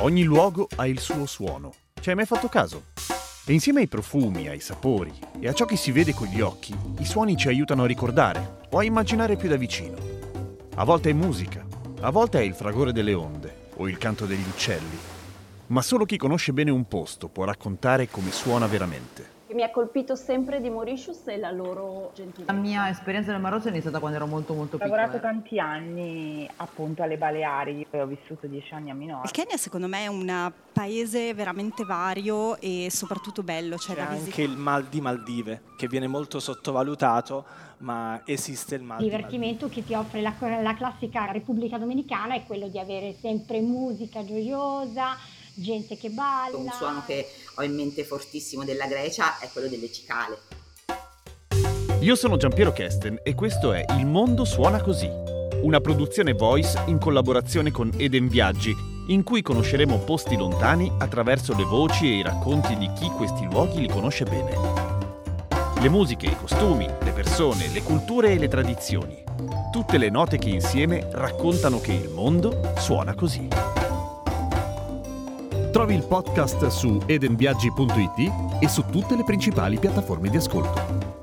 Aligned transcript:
Ogni 0.00 0.22
luogo 0.22 0.68
ha 0.76 0.86
il 0.86 1.00
suo 1.00 1.26
suono. 1.26 1.74
Ci 2.00 2.10
hai 2.10 2.14
mai 2.14 2.24
fatto 2.24 2.46
caso? 2.46 2.84
E 3.44 3.52
insieme 3.52 3.80
ai 3.80 3.88
profumi, 3.88 4.46
ai 4.46 4.60
sapori 4.60 5.12
e 5.40 5.48
a 5.48 5.52
ciò 5.52 5.64
che 5.64 5.74
si 5.74 5.90
vede 5.90 6.14
con 6.14 6.28
gli 6.28 6.40
occhi, 6.40 6.72
i 7.00 7.04
suoni 7.04 7.36
ci 7.36 7.48
aiutano 7.48 7.82
a 7.82 7.86
ricordare 7.86 8.60
o 8.70 8.78
a 8.78 8.84
immaginare 8.84 9.34
più 9.34 9.48
da 9.48 9.56
vicino. 9.56 9.96
A 10.76 10.84
volte 10.84 11.10
è 11.10 11.12
musica, 11.12 11.66
a 12.00 12.10
volte 12.10 12.38
è 12.38 12.42
il 12.42 12.54
fragore 12.54 12.92
delle 12.92 13.12
onde 13.12 13.70
o 13.74 13.88
il 13.88 13.98
canto 13.98 14.24
degli 14.24 14.46
uccelli. 14.48 14.98
Ma 15.66 15.82
solo 15.82 16.04
chi 16.04 16.16
conosce 16.16 16.52
bene 16.52 16.70
un 16.70 16.86
posto 16.86 17.26
può 17.26 17.42
raccontare 17.42 18.08
come 18.08 18.30
suona 18.30 18.68
veramente. 18.68 19.37
Mi 19.58 19.64
ha 19.64 19.70
colpito 19.72 20.14
sempre 20.14 20.60
di 20.60 20.70
Mauritius 20.70 21.26
e 21.26 21.36
la 21.36 21.50
loro 21.50 22.12
gentilezza. 22.14 22.52
La 22.52 22.56
mia 22.60 22.88
esperienza 22.90 23.32
nel 23.32 23.40
Marocco 23.40 23.66
è 23.66 23.70
iniziata 23.70 23.98
quando 23.98 24.16
ero 24.16 24.28
molto 24.28 24.54
molto 24.54 24.76
Ho 24.76 24.78
piccola. 24.78 25.00
lavorato 25.00 25.20
tanti 25.20 25.58
anni 25.58 26.48
appunto 26.58 27.02
alle 27.02 27.16
Baleari, 27.16 27.84
poi 27.90 27.98
ho 27.98 28.06
vissuto 28.06 28.46
dieci 28.46 28.72
anni 28.72 28.90
a 28.90 28.92
Il 28.92 28.98
Minorca. 29.00 29.28
Kenya 29.32 29.56
secondo 29.56 29.88
me 29.88 30.04
è 30.04 30.06
un 30.06 30.52
paese 30.72 31.34
veramente 31.34 31.82
vario 31.82 32.56
e 32.60 32.86
soprattutto 32.88 33.42
bello, 33.42 33.74
c'è 33.74 33.94
C'è 33.94 34.00
anche 34.00 34.42
il 34.42 34.56
mal 34.56 34.84
di 34.84 35.00
Maldive, 35.00 35.62
che 35.76 35.88
viene 35.88 36.06
molto 36.06 36.38
sottovalutato, 36.38 37.44
ma 37.78 38.22
esiste 38.26 38.76
il 38.76 38.82
mal 38.82 38.98
di 38.98 39.10
Maldive. 39.10 39.16
divertimento 39.16 39.68
che 39.68 39.84
ti 39.84 39.92
offre 39.94 40.20
la, 40.20 40.34
la 40.62 40.74
classica 40.76 41.32
Repubblica 41.32 41.78
Dominicana 41.78 42.34
è 42.36 42.44
quello 42.44 42.68
di 42.68 42.78
avere 42.78 43.12
sempre 43.20 43.60
musica 43.60 44.24
gioiosa, 44.24 45.16
gente 45.58 45.96
che 45.96 46.10
balla. 46.10 46.56
Un 46.56 46.70
suono 46.70 47.02
che 47.04 47.28
ho 47.54 47.62
in 47.62 47.74
mente 47.74 48.04
fortissimo 48.04 48.64
della 48.64 48.86
Grecia 48.86 49.38
è 49.38 49.48
quello 49.52 49.68
delle 49.68 49.90
cicale. 49.90 50.38
Io 52.00 52.14
sono 52.14 52.36
Giampiero 52.36 52.72
Kesten 52.72 53.20
e 53.24 53.34
questo 53.34 53.72
è 53.72 53.84
Il 53.98 54.06
mondo 54.06 54.44
suona 54.44 54.80
così, 54.80 55.10
una 55.62 55.80
produzione 55.80 56.32
voice 56.32 56.80
in 56.86 56.98
collaborazione 56.98 57.72
con 57.72 57.90
Eden 57.96 58.28
Viaggi, 58.28 58.72
in 59.08 59.24
cui 59.24 59.42
conosceremo 59.42 59.98
posti 59.98 60.36
lontani 60.36 60.92
attraverso 60.98 61.56
le 61.56 61.64
voci 61.64 62.06
e 62.06 62.18
i 62.18 62.22
racconti 62.22 62.76
di 62.76 62.88
chi 62.92 63.08
questi 63.08 63.44
luoghi 63.44 63.80
li 63.80 63.88
conosce 63.88 64.24
bene. 64.24 64.86
Le 65.80 65.88
musiche, 65.88 66.26
i 66.26 66.36
costumi, 66.36 66.86
le 66.86 67.12
persone, 67.12 67.68
le 67.68 67.82
culture 67.82 68.30
e 68.30 68.38
le 68.38 68.48
tradizioni. 68.48 69.24
Tutte 69.72 69.98
le 69.98 70.10
note 70.10 70.38
che 70.38 70.50
insieme 70.50 71.08
raccontano 71.10 71.80
che 71.80 71.92
il 71.92 72.10
mondo 72.10 72.74
suona 72.76 73.14
così. 73.14 73.77
Trovi 75.78 75.94
il 75.94 76.02
podcast 76.02 76.66
su 76.66 77.00
edenviaggi.it 77.06 78.32
e 78.58 78.68
su 78.68 78.82
tutte 78.90 79.14
le 79.14 79.22
principali 79.22 79.78
piattaforme 79.78 80.28
di 80.28 80.36
ascolto. 80.36 81.17